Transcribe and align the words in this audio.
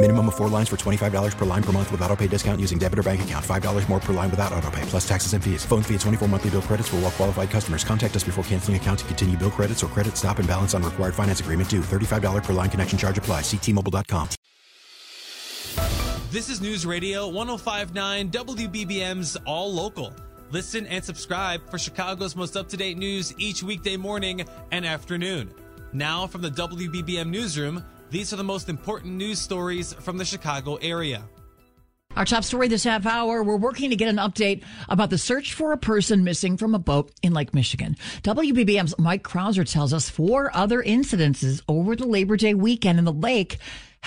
Minimum 0.00 0.28
of 0.28 0.36
four 0.36 0.48
lines 0.48 0.68
for 0.68 0.76
$25 0.76 1.36
per 1.36 1.44
line 1.44 1.62
per 1.62 1.72
month 1.72 1.90
with 1.90 2.00
auto 2.02 2.14
pay 2.14 2.28
discount 2.28 2.60
using 2.60 2.78
debit 2.78 3.00
or 3.00 3.02
bank 3.02 3.22
account. 3.22 3.44
$5 3.44 3.88
more 3.88 3.98
per 3.98 4.12
line 4.12 4.30
without 4.30 4.52
auto 4.52 4.70
pay, 4.70 4.82
plus 4.82 5.06
taxes 5.08 5.32
and 5.32 5.42
fees. 5.42 5.64
Phone 5.64 5.82
fee 5.82 5.94
at 5.96 6.00
24 6.02 6.28
monthly 6.28 6.50
bill 6.50 6.62
credits 6.62 6.88
for 6.88 6.96
all 6.96 7.02
well 7.02 7.10
qualified 7.10 7.50
customers. 7.50 7.82
Contact 7.82 8.14
us 8.14 8.22
before 8.22 8.44
canceling 8.44 8.76
account 8.76 9.00
to 9.00 9.04
continue 9.06 9.36
bill 9.36 9.50
credits 9.50 9.82
or 9.82 9.88
credit 9.88 10.16
stop 10.16 10.38
and 10.38 10.46
balance 10.46 10.72
on 10.72 10.84
required 10.84 11.16
finance 11.16 11.40
agreement 11.40 11.68
due. 11.68 11.80
$35 11.80 12.44
per 12.44 12.52
line 12.52 12.70
connection 12.70 12.96
charge 12.96 13.18
apply. 13.18 13.40
Ctmobile.com. 13.40 14.28
This 16.30 16.48
is 16.48 16.60
News 16.60 16.86
Radio 16.86 17.26
1059 17.26 18.30
WBBM's 18.30 19.36
All 19.46 19.72
Local. 19.72 20.14
Listen 20.52 20.86
and 20.86 21.04
subscribe 21.04 21.68
for 21.68 21.76
Chicago's 21.76 22.36
most 22.36 22.56
up 22.56 22.68
to 22.68 22.76
date 22.76 22.98
news 22.98 23.34
each 23.36 23.64
weekday 23.64 23.96
morning 23.96 24.46
and 24.70 24.86
afternoon. 24.86 25.52
Now, 25.92 26.28
from 26.28 26.42
the 26.42 26.50
WBBM 26.50 27.30
Newsroom, 27.30 27.82
these 28.10 28.32
are 28.32 28.36
the 28.36 28.44
most 28.44 28.68
important 28.68 29.14
news 29.14 29.40
stories 29.40 29.92
from 29.92 30.16
the 30.16 30.24
Chicago 30.24 30.76
area. 30.76 31.22
Our 32.16 32.24
top 32.24 32.42
story 32.42 32.66
this 32.66 32.84
half 32.84 33.06
hour 33.06 33.44
we're 33.44 33.56
working 33.56 33.90
to 33.90 33.96
get 33.96 34.08
an 34.08 34.16
update 34.16 34.64
about 34.88 35.10
the 35.10 35.18
search 35.18 35.54
for 35.54 35.72
a 35.72 35.78
person 35.78 36.24
missing 36.24 36.56
from 36.56 36.74
a 36.74 36.78
boat 36.78 37.12
in 37.22 37.32
Lake 37.32 37.54
Michigan. 37.54 37.96
WBBM's 38.22 38.98
Mike 38.98 39.22
Krauser 39.22 39.70
tells 39.70 39.92
us 39.92 40.10
four 40.10 40.50
other 40.56 40.82
incidences 40.82 41.62
over 41.68 41.94
the 41.94 42.06
Labor 42.06 42.36
Day 42.36 42.54
weekend 42.54 42.98
in 42.98 43.04
the 43.04 43.12
lake 43.12 43.58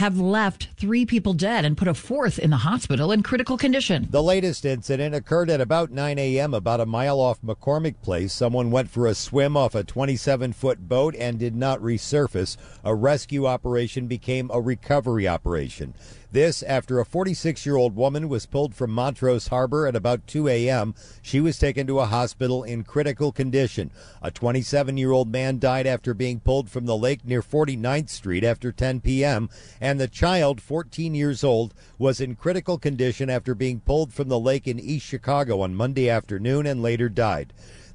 have 0.02 0.20
left 0.20 0.70
three 0.78 1.06
people 1.06 1.32
dead 1.32 1.64
and 1.64 1.78
put 1.78 1.88
a 1.88 1.94
fourth 1.94 2.40
in 2.40 2.50
the 2.50 2.58
hospital 2.58 3.12
in 3.12 3.22
critical 3.22 3.56
condition. 3.56 4.08
The 4.10 4.24
latest 4.24 4.66
incident 4.66 5.14
occurred 5.14 5.52
at 5.52 5.62
about 5.62 5.92
9 5.92 6.18
a.m., 6.18 6.56
about 6.56 6.80
a 6.80 6.88
mile 6.88 7.20
off 7.20 7.40
McCormick 7.44 8.02
Place. 8.02 8.34
Someone 8.34 8.72
went 8.72 8.90
for 8.90 9.06
a 9.06 9.14
swim 9.14 9.56
off 9.56 9.76
a 9.76 9.84
27 9.84 10.54
foot 10.54 10.90
boat 10.90 11.16
and 11.20 11.38
did 11.38 11.56
not 11.56 11.80
resurface. 11.82 12.58
A 12.84 12.96
rescue 12.96 13.46
operation 13.46 14.08
became 14.08 14.50
a 14.52 14.60
recovery 14.60 15.28
operation. 15.28 15.94
This 16.34 16.64
after 16.64 16.98
a 17.00 17.06
46 17.06 17.66
year 17.66 17.76
old 17.76 17.94
woman 17.94 18.30
was 18.30 18.46
pulled 18.46 18.74
from 18.74 18.92
Montrose 18.92 19.50
Harbor 19.50 19.86
at 19.86 19.98
about 19.98 20.28
2 20.28 20.48
a.m. 20.48 20.96
She 21.22 21.42
was 21.42 21.60
taken 21.60 21.86
to 21.88 22.00
a 22.00 22.06
hospital 22.06 22.64
in 22.64 22.86
critical 22.86 23.34
condition. 23.34 23.92
A 24.22 24.32
27 24.32 24.96
year 24.96 25.12
old 25.12 25.30
man 25.30 25.60
died 25.60 25.86
after 25.86 26.14
being 26.14 26.40
pulled 26.40 26.70
from 26.70 26.86
the 26.86 26.96
lake 26.96 27.26
near 27.26 27.42
49th 27.42 28.10
Street 28.10 28.46
after 28.46 28.72
10 28.72 29.02
p.m. 29.02 29.50
And 29.82 30.00
the 30.00 30.08
child, 30.08 30.62
14 30.62 31.14
years 31.14 31.44
old, 31.44 31.74
was 31.98 32.22
in 32.22 32.36
critical 32.36 32.78
condition 32.78 33.30
after 33.30 33.54
being 33.54 33.82
pulled 33.82 34.14
from 34.14 34.30
the 34.30 34.40
lake 34.40 34.70
in 34.70 34.80
East 34.80 35.06
Chicago 35.06 35.60
on 35.60 35.76
Monday 35.76 36.10
afternoon 36.10 36.66
and 36.66 36.82
later 36.82 37.10
died. 37.10 37.52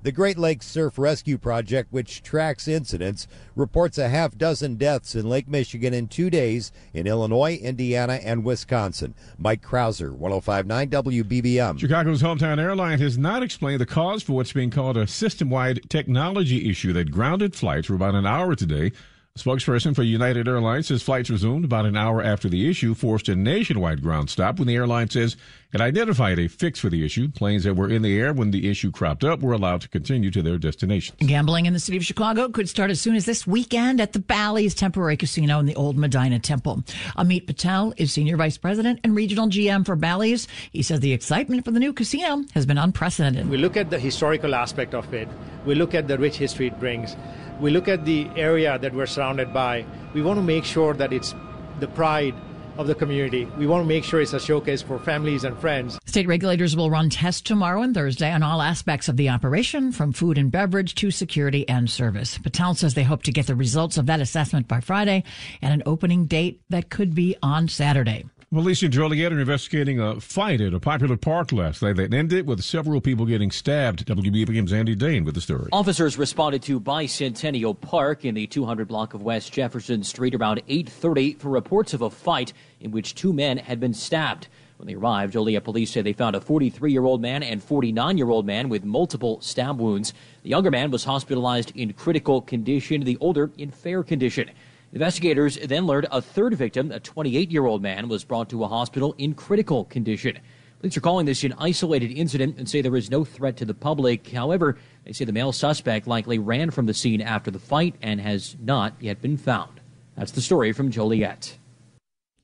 The 0.06 0.12
Great 0.12 0.38
Lakes 0.38 0.68
Surf 0.68 0.98
Rescue 0.98 1.36
Project, 1.36 1.92
which 1.92 2.22
tracks 2.22 2.68
incidents, 2.68 3.26
reports 3.56 3.98
a 3.98 4.08
half 4.08 4.38
dozen 4.38 4.76
deaths 4.76 5.16
in 5.16 5.28
Lake 5.28 5.48
Michigan 5.48 5.92
in 5.92 6.06
two 6.06 6.30
days 6.30 6.70
in 6.94 7.08
Illinois, 7.08 7.56
Indiana, 7.56 8.20
and 8.22 8.44
Wisconsin. 8.44 9.16
Mike 9.36 9.62
Krauser, 9.62 10.12
1059 10.12 10.90
WBBM. 10.90 11.80
Chicago's 11.80 12.22
hometown 12.22 12.60
airline 12.60 13.00
has 13.00 13.18
not 13.18 13.42
explained 13.42 13.80
the 13.80 13.86
cause 13.86 14.22
for 14.22 14.34
what's 14.34 14.52
being 14.52 14.70
called 14.70 14.96
a 14.96 15.08
system 15.08 15.50
wide 15.50 15.80
technology 15.88 16.70
issue 16.70 16.92
that 16.92 17.10
grounded 17.10 17.56
flights 17.56 17.88
for 17.88 17.94
about 17.96 18.14
an 18.14 18.26
hour 18.26 18.54
today. 18.54 18.92
A 19.36 19.38
spokesperson 19.38 19.94
for 19.94 20.02
United 20.02 20.48
Airlines 20.48 20.86
says 20.86 21.02
flights 21.02 21.28
resumed 21.28 21.66
about 21.66 21.84
an 21.84 21.94
hour 21.94 22.22
after 22.22 22.48
the 22.48 22.70
issue 22.70 22.94
forced 22.94 23.28
a 23.28 23.36
nationwide 23.36 24.00
ground 24.00 24.30
stop 24.30 24.58
when 24.58 24.66
the 24.66 24.74
airline 24.74 25.10
says 25.10 25.36
it 25.74 25.80
identified 25.82 26.38
a 26.38 26.48
fix 26.48 26.80
for 26.80 26.88
the 26.88 27.04
issue. 27.04 27.28
Planes 27.28 27.64
that 27.64 27.74
were 27.74 27.90
in 27.90 28.00
the 28.00 28.18
air 28.18 28.32
when 28.32 28.50
the 28.50 28.66
issue 28.70 28.90
cropped 28.90 29.24
up 29.24 29.42
were 29.42 29.52
allowed 29.52 29.82
to 29.82 29.90
continue 29.90 30.30
to 30.30 30.40
their 30.40 30.56
destinations. 30.56 31.18
Gambling 31.20 31.66
in 31.66 31.74
the 31.74 31.78
city 31.78 31.98
of 31.98 32.04
Chicago 32.06 32.48
could 32.48 32.66
start 32.66 32.90
as 32.90 32.98
soon 32.98 33.14
as 33.14 33.26
this 33.26 33.46
weekend 33.46 34.00
at 34.00 34.14
the 34.14 34.20
Bally's 34.20 34.74
Temporary 34.74 35.18
Casino 35.18 35.58
in 35.58 35.66
the 35.66 35.74
Old 35.74 35.98
Medinah 35.98 36.38
Temple. 36.38 36.82
Amit 37.18 37.46
Patel 37.46 37.92
is 37.98 38.14
Senior 38.14 38.38
Vice 38.38 38.56
President 38.56 39.00
and 39.04 39.14
Regional 39.14 39.48
GM 39.48 39.84
for 39.84 39.96
Bally's. 39.96 40.48
He 40.72 40.82
says 40.82 41.00
the 41.00 41.12
excitement 41.12 41.66
for 41.66 41.72
the 41.72 41.80
new 41.80 41.92
casino 41.92 42.42
has 42.54 42.64
been 42.64 42.78
unprecedented. 42.78 43.50
We 43.50 43.58
look 43.58 43.76
at 43.76 43.90
the 43.90 43.98
historical 43.98 44.54
aspect 44.54 44.94
of 44.94 45.12
it, 45.12 45.28
we 45.66 45.74
look 45.74 45.94
at 45.94 46.08
the 46.08 46.16
rich 46.16 46.36
history 46.36 46.68
it 46.68 46.80
brings 46.80 47.16
we 47.60 47.70
look 47.70 47.88
at 47.88 48.04
the 48.04 48.28
area 48.36 48.78
that 48.78 48.92
we're 48.92 49.06
surrounded 49.06 49.52
by. 49.52 49.84
We 50.12 50.22
want 50.22 50.38
to 50.38 50.42
make 50.42 50.64
sure 50.64 50.94
that 50.94 51.12
it's 51.12 51.34
the 51.80 51.88
pride 51.88 52.34
of 52.76 52.86
the 52.86 52.94
community. 52.94 53.46
We 53.56 53.66
want 53.66 53.82
to 53.82 53.88
make 53.88 54.04
sure 54.04 54.20
it's 54.20 54.34
a 54.34 54.40
showcase 54.40 54.82
for 54.82 54.98
families 54.98 55.44
and 55.44 55.58
friends. 55.58 55.98
State 56.04 56.26
regulators 56.26 56.76
will 56.76 56.90
run 56.90 57.08
tests 57.08 57.40
tomorrow 57.40 57.80
and 57.80 57.94
Thursday 57.94 58.30
on 58.30 58.42
all 58.42 58.60
aspects 58.60 59.08
of 59.08 59.16
the 59.16 59.30
operation, 59.30 59.92
from 59.92 60.12
food 60.12 60.36
and 60.36 60.52
beverage 60.52 60.94
to 60.96 61.10
security 61.10 61.66
and 61.68 61.88
service. 61.88 62.36
Patel 62.36 62.74
says 62.74 62.92
they 62.92 63.02
hope 63.02 63.22
to 63.22 63.32
get 63.32 63.46
the 63.46 63.54
results 63.54 63.96
of 63.96 64.06
that 64.06 64.20
assessment 64.20 64.68
by 64.68 64.80
Friday 64.80 65.24
and 65.62 65.72
an 65.72 65.82
opening 65.86 66.26
date 66.26 66.60
that 66.68 66.90
could 66.90 67.14
be 67.14 67.34
on 67.42 67.68
Saturday. 67.68 68.26
Police 68.52 68.84
in 68.84 68.92
Joliet 68.92 69.32
are 69.32 69.40
investigating 69.40 69.98
a 69.98 70.20
fight 70.20 70.60
at 70.60 70.72
a 70.72 70.78
popular 70.78 71.16
park 71.16 71.50
last 71.50 71.82
night 71.82 71.96
that 71.96 72.14
ended 72.14 72.46
with 72.46 72.62
several 72.62 73.00
people 73.00 73.26
getting 73.26 73.50
stabbed. 73.50 74.06
WBBM's 74.06 74.72
Andy 74.72 74.94
Dahn 74.94 75.24
with 75.24 75.34
the 75.34 75.40
story. 75.40 75.68
Officers 75.72 76.16
responded 76.16 76.62
to 76.62 76.78
Bicentennial 76.78 77.78
Park 77.78 78.24
in 78.24 78.36
the 78.36 78.46
200 78.46 78.86
block 78.86 79.14
of 79.14 79.22
West 79.22 79.52
Jefferson 79.52 80.04
Street 80.04 80.32
around 80.32 80.62
8:30 80.68 81.40
for 81.40 81.48
reports 81.48 81.92
of 81.92 82.02
a 82.02 82.08
fight 82.08 82.52
in 82.80 82.92
which 82.92 83.16
two 83.16 83.32
men 83.32 83.58
had 83.58 83.80
been 83.80 83.92
stabbed. 83.92 84.46
When 84.76 84.86
they 84.86 84.94
arrived, 84.94 85.32
Joliet 85.32 85.64
police 85.64 85.90
say 85.90 86.02
they 86.02 86.12
found 86.12 86.36
a 86.36 86.40
43-year-old 86.40 87.20
man 87.20 87.42
and 87.42 87.60
49-year-old 87.60 88.46
man 88.46 88.68
with 88.68 88.84
multiple 88.84 89.40
stab 89.40 89.80
wounds. 89.80 90.14
The 90.44 90.50
younger 90.50 90.70
man 90.70 90.92
was 90.92 91.02
hospitalized 91.02 91.72
in 91.74 91.94
critical 91.94 92.42
condition, 92.42 93.00
the 93.00 93.18
older 93.20 93.50
in 93.58 93.72
fair 93.72 94.04
condition. 94.04 94.50
Investigators 94.92 95.58
then 95.58 95.86
learned 95.86 96.06
a 96.10 96.22
third 96.22 96.54
victim, 96.54 96.90
a 96.90 97.00
28 97.00 97.50
year 97.50 97.66
old 97.66 97.82
man, 97.82 98.08
was 98.08 98.24
brought 98.24 98.48
to 98.50 98.64
a 98.64 98.68
hospital 98.68 99.14
in 99.18 99.34
critical 99.34 99.84
condition. 99.84 100.38
Police 100.80 100.96
are 100.96 101.00
calling 101.00 101.26
this 101.26 101.42
an 101.42 101.54
isolated 101.58 102.12
incident 102.12 102.58
and 102.58 102.68
say 102.68 102.82
there 102.82 102.96
is 102.96 103.10
no 103.10 103.24
threat 103.24 103.56
to 103.56 103.64
the 103.64 103.74
public. 103.74 104.28
However, 104.30 104.78
they 105.04 105.12
say 105.12 105.24
the 105.24 105.32
male 105.32 105.52
suspect 105.52 106.06
likely 106.06 106.38
ran 106.38 106.70
from 106.70 106.86
the 106.86 106.94
scene 106.94 107.20
after 107.20 107.50
the 107.50 107.58
fight 107.58 107.94
and 108.02 108.20
has 108.20 108.56
not 108.60 108.94
yet 109.00 109.22
been 109.22 109.36
found. 109.36 109.80
That's 110.16 110.32
the 110.32 110.42
story 110.42 110.72
from 110.72 110.90
Joliet. 110.90 111.58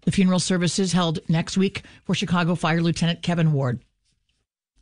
The 0.02 0.10
funeral 0.10 0.40
services 0.40 0.92
held 0.92 1.20
next 1.28 1.56
week 1.56 1.82
for 2.04 2.14
Chicago 2.14 2.54
Fire 2.54 2.82
Lieutenant 2.82 3.22
Kevin 3.22 3.52
Ward. 3.52 3.80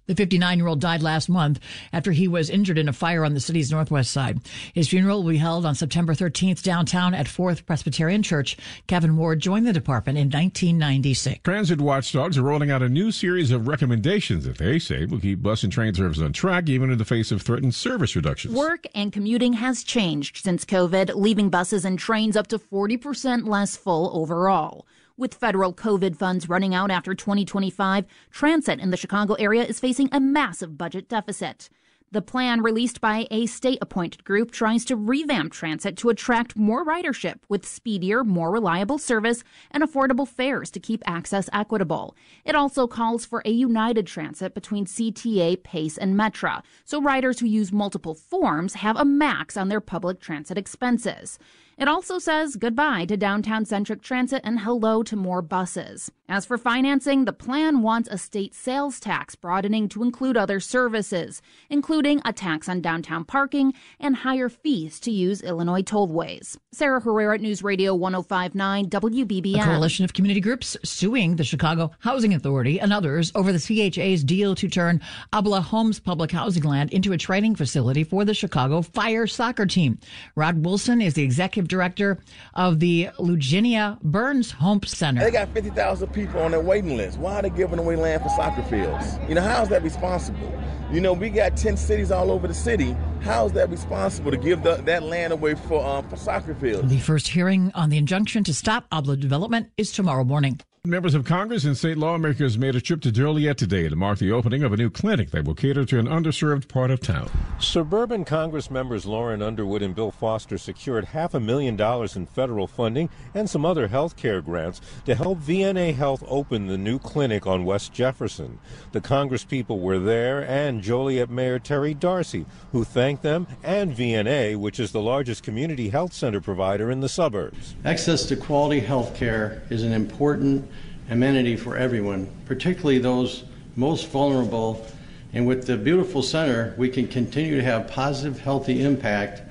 The 0.07 0.17
59 0.17 0.59
year 0.59 0.67
old 0.67 0.81
died 0.81 1.03
last 1.03 1.29
month 1.29 1.61
after 1.93 2.13
he 2.13 2.27
was 2.27 2.51
injured 2.51 2.79
in 2.79 2.89
a 2.89 2.93
fire 2.93 3.25
on 3.25 3.35
the 3.35 3.41
city's 3.41 3.71
northwest 3.71 4.11
side. 4.11 4.41
His 4.75 4.89
funeral 4.89 5.23
will 5.23 5.31
be 5.31 5.39
held 5.39 5.65
on 5.65 5.75
September 5.75 6.15
13th 6.15 6.63
downtown 6.63 7.15
at 7.15 7.29
Fourth 7.29 7.65
Presbyterian 7.65 8.23
Church. 8.23 8.57
Kevin 8.87 9.17
Ward 9.17 9.41
joined 9.41 9.67
the 9.67 9.73
department 9.73 10.19
in 10.19 10.27
1996. 10.27 11.41
Transit 11.45 11.81
watchdogs 11.81 12.37
are 12.37 12.43
rolling 12.43 12.71
out 12.71 12.83
a 12.83 12.89
new 12.89 13.13
series 13.13 13.51
of 13.51 13.69
recommendations 13.69 14.45
that 14.45 14.59
they 14.59 14.79
say 14.79 15.05
will 15.05 15.21
keep 15.21 15.43
bus 15.43 15.63
and 15.63 15.73
train 15.73 15.95
service 15.95 16.21
on 16.21 16.33
track 16.33 16.69
even 16.69 16.91
in 16.91 16.99
the 16.99 17.05
face 17.05 17.31
of 17.31 17.43
threatened 17.43 17.75
service 17.75 18.17
reductions. 18.17 18.55
Work 18.55 18.87
and 18.95 19.13
commuting 19.13 19.53
has 19.55 19.85
changed 19.85 20.39
since 20.39 20.65
COVID, 20.65 21.15
leaving 21.15 21.51
buses 21.51 21.85
and 21.85 21.99
trains 21.99 22.37
up 22.37 22.49
to 22.49 22.59
40% 22.59 23.47
less 23.47 23.77
full 23.77 24.11
overall. 24.13 24.87
With 25.21 25.35
federal 25.35 25.75
COVID 25.75 26.17
funds 26.17 26.49
running 26.49 26.75
out 26.75 26.91
after 26.91 27.15
2025, 27.15 28.07
transit 28.31 28.81
in 28.81 28.89
the 28.89 28.97
Chicago 28.97 29.35
area 29.35 29.63
is 29.63 29.79
facing 29.79 30.09
a 30.13 30.19
massive 30.19 30.79
budget 30.79 31.11
deficit. 31.11 31.69
The 32.11 32.23
plan 32.23 32.63
released 32.63 33.03
by 33.03 33.29
a 33.31 33.45
state 33.45 33.79
appointed 33.83 34.25
group 34.25 34.51
tries 34.51 34.83
to 34.87 34.97
revamp 34.97 35.53
transit 35.53 35.99
to 35.99 36.09
attract 36.09 36.57
more 36.57 36.87
ridership 36.87 37.41
with 37.51 37.67
speedier, 37.67 38.25
more 38.25 38.51
reliable 38.51 38.97
service 38.97 39.45
and 39.71 39.85
affordable 39.85 40.27
fares 40.27 40.71
to 40.71 40.81
keep 40.81 41.03
access 41.05 41.51
equitable. 41.53 42.17
It 42.47 42.55
also 42.55 42.87
calls 42.87 43.27
for 43.27 43.43
a 43.45 43.51
united 43.51 44.07
transit 44.07 44.55
between 44.55 44.87
CTA, 44.87 45.63
PACE, 45.63 45.99
and 45.99 46.19
Metra, 46.19 46.65
so 46.87 47.03
riders 47.03 47.41
who 47.41 47.47
use 47.47 47.71
multiple 47.71 48.15
forms 48.15 48.73
have 48.75 48.97
a 48.97 49.05
max 49.05 49.59
on 49.59 49.69
their 49.69 49.83
public 49.83 50.19
transit 50.19 50.57
expenses. 50.57 51.39
It 51.81 51.89
also 51.89 52.19
says 52.19 52.57
goodbye 52.57 53.07
to 53.07 53.17
downtown 53.17 53.65
centric 53.65 54.03
transit 54.03 54.43
and 54.45 54.61
hello 54.61 55.03
to 55.05 55.17
more 55.17 55.41
buses. 55.41 56.11
As 56.29 56.45
for 56.45 56.59
financing, 56.59 57.25
the 57.25 57.33
plan 57.33 57.81
wants 57.81 58.09
a 58.09 58.19
state 58.19 58.55
sales 58.55 59.01
tax 59.01 59.35
broadening 59.35 59.89
to 59.89 60.03
include 60.05 60.37
other 60.37 60.61
services, 60.61 61.41
including 61.71 62.21
a 62.25 62.35
tax 62.35 62.69
on 62.69 62.83
downtown 62.83 63.25
parking 63.25 63.73
and 63.99 64.15
higher 64.15 64.51
fees 64.51 65.01
to 65.01 65.11
use 65.11 65.43
Illinois 65.43 65.83
tollways. 65.83 66.59
Sarah 66.71 67.01
Herrera, 67.01 67.37
at 67.37 67.41
News 67.41 67.65
Radio 67.65 67.95
1059 67.95 68.91
WBBM. 68.91 69.61
A 69.61 69.65
coalition 69.65 70.05
of 70.05 70.13
community 70.13 70.41
groups 70.41 70.77
suing 70.85 71.37
the 71.37 71.45
Chicago 71.45 71.91
Housing 72.01 72.35
Authority 72.35 72.79
and 72.79 72.93
others 72.93 73.33
over 73.35 73.53
the 73.53 73.59
CHA's 73.59 74.23
deal 74.23 74.55
to 74.55 74.69
turn 74.69 75.01
Abla 75.33 75.63
Homes 75.63 75.99
public 75.99 76.31
housing 76.31 76.63
land 76.63 76.93
into 76.93 77.13
a 77.13 77.19
training 77.19 77.57
facility 77.57 78.05
for 78.05 78.25
the 78.25 78.35
Chicago 78.35 78.83
Fire 78.83 79.27
soccer 79.27 79.67
team. 79.67 79.99
Rod 80.37 80.65
Wilson 80.65 81.01
is 81.01 81.15
the 81.15 81.23
executive 81.23 81.70
director 81.71 82.19
of 82.53 82.81
the 82.81 83.09
Lugenia 83.19 83.99
Burns 84.03 84.51
Hope 84.51 84.85
Center. 84.85 85.23
They 85.23 85.31
got 85.31 85.49
50,000 85.55 86.09
people 86.09 86.41
on 86.43 86.51
their 86.51 86.61
waiting 86.61 86.97
list. 86.99 87.19
Why 87.19 87.37
are 87.37 87.43
they 87.43 87.51
giving 87.51 87.79
away 87.79 87.97
land 87.97 88.23
for 88.23 88.29
soccer 88.29 88.63
fields? 88.65 89.19
You 89.27 89.35
know, 89.35 89.41
how 89.41 89.63
is 89.63 89.71
that 89.71 89.83
responsible? 89.83 90.53
You 90.93 91.01
know, 91.01 91.13
we 91.13 91.31
got 91.31 91.57
10 91.57 91.77
cities 91.77 92.11
all 92.11 92.31
over 92.31 92.47
the 92.47 92.55
city. 92.55 92.97
How 93.23 93.47
is 93.47 93.53
that 93.53 93.71
responsible 93.71 94.33
to 94.33 94.37
give 94.37 94.63
the, 94.63 94.75
that 94.77 95.05
land 95.05 95.33
away 95.33 95.55
for, 95.55 95.85
um, 95.85 96.09
for 96.09 96.17
soccer 96.17 96.55
fields? 96.55 96.91
The 96.91 96.99
first 96.99 97.29
hearing 97.29 97.71
on 97.75 97.91
the 97.91 97.97
injunction 97.97 98.45
to 98.45 98.53
stop 98.53 98.87
Abla 98.91 99.17
development 99.17 99.71
is 99.77 99.93
tomorrow 99.93 100.25
morning. 100.25 100.61
Members 100.87 101.15
of 101.15 101.27
Congress 101.27 101.67
and 101.67 101.77
state 101.77 101.99
lawmakers 101.99 102.57
made 102.57 102.75
a 102.75 102.81
trip 102.81 103.03
to 103.03 103.13
Joliet 103.13 103.59
today 103.59 103.87
to 103.87 103.95
mark 103.95 104.19
the 104.19 104.33
opening 104.33 104.63
of 104.63 104.73
a 104.73 104.79
new 104.79 104.89
clinic 104.89 105.31
that 105.31 105.45
will 105.45 105.55
cater 105.55 105.85
to 105.85 105.99
an 105.99 106.07
underserved 106.07 106.69
part 106.69 106.91
of 106.91 107.01
town. 107.01 107.29
Suburban 107.59 108.25
Congress 108.25 108.71
members 108.71 109.05
Lauren 109.05 109.43
Underwood 109.43 109.83
and 109.83 109.95
Bill 109.95 110.11
Foster 110.11 110.57
secured 110.57 111.05
half 111.05 111.35
a 111.35 111.39
million 111.39 111.77
dollars 111.77 112.17
in 112.17 112.25
federal 112.25 112.67
funding 112.67 113.11
and 113.35 113.51
some 113.51 113.67
other 113.67 113.89
health 113.89 114.17
care 114.17 114.41
grants 114.41 114.81
to 115.05 115.15
help 115.15 115.39
VNA 115.41 115.95
Health 115.97 116.25
open 116.27 116.67
the 116.67 116.79
new 116.79 116.99
clinic 116.99 117.47
on 117.47 117.67
West 117.67 117.93
Jefferson. 117.93 118.59
The 118.93 119.03
Congress 119.03 119.45
people 119.45 119.81
were 119.81 119.99
there 119.99 120.49
and 120.49 120.81
Joliet 120.81 121.29
Mayor 121.29 121.59
Terry 121.59 121.93
D'Arcy, 121.93 122.47
who 122.73 122.85
thanked 122.85 123.23
them 123.23 123.47
and 123.63 123.95
VNA, 123.95 124.57
which 124.57 124.81
is 124.81 124.93
the 124.93 125.03
largest 125.03 125.43
community 125.43 125.91
health 125.91 126.15
center 126.15 126.41
provider 126.41 126.91
in 126.91 127.01
the 127.01 127.09
suburbs. 127.11 127.75
Access 127.85 128.25
to 128.25 128.37
quality 128.37 128.81
health 128.81 129.15
care 129.15 129.63
is 129.69 129.83
an 129.83 129.93
important 129.93 130.70
amenity 131.11 131.57
for 131.57 131.77
everyone, 131.77 132.31
particularly 132.47 132.99
those 132.99 133.45
most 133.77 134.09
vulnerable. 134.09 134.87
And 135.33 135.47
with 135.47 135.67
the 135.67 135.77
beautiful 135.77 136.23
center, 136.23 136.75
we 136.79 136.89
can 136.89 137.07
continue 137.07 137.57
to 137.57 137.63
have 137.63 137.89
positive, 137.89 138.41
healthy 138.41 138.83
impact 138.83 139.43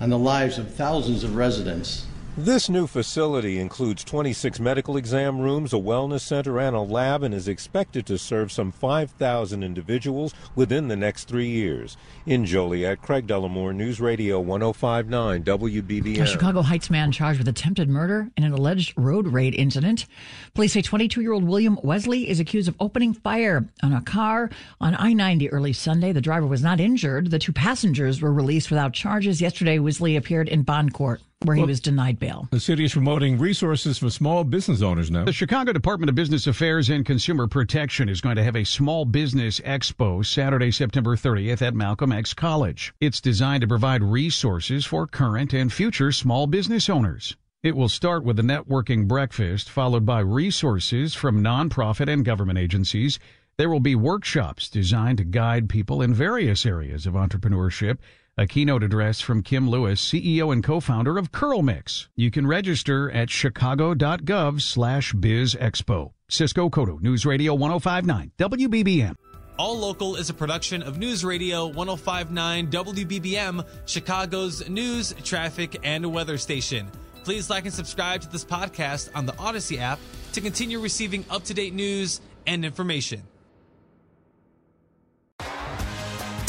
on 0.00 0.10
the 0.10 0.18
lives 0.18 0.58
of 0.58 0.72
thousands 0.74 1.24
of 1.24 1.34
residents. 1.34 2.06
This 2.38 2.68
new 2.68 2.86
facility 2.86 3.58
includes 3.58 4.04
26 4.04 4.60
medical 4.60 4.98
exam 4.98 5.38
rooms, 5.38 5.72
a 5.72 5.76
wellness 5.76 6.20
center, 6.20 6.60
and 6.60 6.76
a 6.76 6.82
lab, 6.82 7.22
and 7.22 7.32
is 7.32 7.48
expected 7.48 8.04
to 8.04 8.18
serve 8.18 8.52
some 8.52 8.72
5,000 8.72 9.62
individuals 9.62 10.34
within 10.54 10.88
the 10.88 10.96
next 10.96 11.28
three 11.28 11.48
years. 11.48 11.96
In 12.26 12.44
Joliet, 12.44 13.00
Craig 13.00 13.26
Dellimore, 13.26 13.74
News 13.74 14.02
Radio 14.02 14.38
1059 14.38 15.44
WBBM. 15.44 16.20
A 16.20 16.26
Chicago 16.26 16.60
Heights 16.60 16.90
man 16.90 17.10
charged 17.10 17.38
with 17.38 17.48
attempted 17.48 17.88
murder 17.88 18.30
in 18.36 18.44
an 18.44 18.52
alleged 18.52 18.92
road 18.98 19.28
rage 19.28 19.54
incident. 19.54 20.04
Police 20.52 20.74
say 20.74 20.82
22 20.82 21.22
year 21.22 21.32
old 21.32 21.44
William 21.44 21.78
Wesley 21.82 22.28
is 22.28 22.38
accused 22.38 22.68
of 22.68 22.76
opening 22.80 23.14
fire 23.14 23.66
on 23.82 23.94
a 23.94 24.02
car 24.02 24.50
on 24.78 24.94
I 24.98 25.14
90 25.14 25.50
early 25.52 25.72
Sunday. 25.72 26.12
The 26.12 26.20
driver 26.20 26.46
was 26.46 26.62
not 26.62 26.80
injured. 26.80 27.30
The 27.30 27.38
two 27.38 27.52
passengers 27.52 28.20
were 28.20 28.30
released 28.30 28.68
without 28.68 28.92
charges. 28.92 29.40
Yesterday, 29.40 29.78
Wesley 29.78 30.16
appeared 30.16 30.50
in 30.50 30.64
bond 30.64 30.92
court 30.92 31.22
where 31.44 31.56
he 31.56 31.64
was 31.64 31.80
denied 31.80 32.18
bail. 32.18 32.48
The 32.50 32.60
city 32.60 32.84
is 32.84 32.92
promoting 32.92 33.38
resources 33.38 33.98
for 33.98 34.08
small 34.08 34.42
business 34.42 34.80
owners 34.80 35.10
now. 35.10 35.24
The 35.24 35.32
Chicago 35.32 35.72
Department 35.72 36.08
of 36.08 36.14
Business 36.14 36.46
Affairs 36.46 36.88
and 36.88 37.04
Consumer 37.04 37.46
Protection 37.46 38.08
is 38.08 38.20
going 38.20 38.36
to 38.36 38.44
have 38.44 38.56
a 38.56 38.64
small 38.64 39.04
business 39.04 39.60
expo 39.60 40.24
Saturday, 40.24 40.70
September 40.70 41.14
30th 41.14 41.60
at 41.60 41.74
Malcolm 41.74 42.12
X 42.12 42.32
College. 42.32 42.94
It's 43.00 43.20
designed 43.20 43.60
to 43.60 43.68
provide 43.68 44.02
resources 44.02 44.86
for 44.86 45.06
current 45.06 45.52
and 45.52 45.72
future 45.72 46.10
small 46.10 46.46
business 46.46 46.88
owners. 46.88 47.36
It 47.62 47.76
will 47.76 47.88
start 47.88 48.24
with 48.24 48.38
a 48.38 48.42
networking 48.42 49.06
breakfast, 49.06 49.68
followed 49.68 50.06
by 50.06 50.20
resources 50.20 51.14
from 51.14 51.42
nonprofit 51.42 52.08
and 52.08 52.24
government 52.24 52.58
agencies. 52.58 53.18
There 53.58 53.68
will 53.70 53.80
be 53.80 53.94
workshops 53.94 54.68
designed 54.68 55.18
to 55.18 55.24
guide 55.24 55.68
people 55.68 56.00
in 56.00 56.14
various 56.14 56.64
areas 56.64 57.06
of 57.06 57.14
entrepreneurship 57.14 57.98
a 58.38 58.46
keynote 58.46 58.82
address 58.82 59.20
from 59.20 59.42
Kim 59.42 59.68
Lewis, 59.68 60.04
CEO 60.04 60.52
and 60.52 60.62
co-founder 60.62 61.16
of 61.16 61.32
CurlMix. 61.32 62.08
You 62.16 62.30
can 62.30 62.46
register 62.46 63.10
at 63.10 63.30
chicago.gov 63.30 64.60
slash 64.60 65.12
bizexpo. 65.14 66.12
Cisco 66.28 66.68
Cotto, 66.68 67.00
News 67.00 67.24
Radio 67.24 67.54
1059, 67.54 68.32
WBBM. 68.38 69.14
All 69.58 69.78
Local 69.78 70.16
is 70.16 70.28
a 70.28 70.34
production 70.34 70.82
of 70.82 70.98
News 70.98 71.24
Radio 71.24 71.66
1059 71.68 72.70
WBBM, 72.70 73.66
Chicago's 73.86 74.68
news, 74.68 75.14
traffic, 75.24 75.78
and 75.82 76.04
weather 76.12 76.36
station. 76.36 76.90
Please 77.24 77.48
like 77.48 77.64
and 77.64 77.72
subscribe 77.72 78.20
to 78.20 78.28
this 78.28 78.44
podcast 78.44 79.08
on 79.14 79.24
the 79.24 79.32
Audacy 79.32 79.78
app 79.78 79.98
to 80.32 80.42
continue 80.42 80.78
receiving 80.78 81.24
up 81.30 81.42
to 81.44 81.54
date 81.54 81.72
news 81.72 82.20
and 82.46 82.66
information. 82.66 83.22